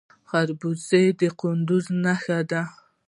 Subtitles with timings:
[0.29, 2.61] خربوزه د کندز نښه ده.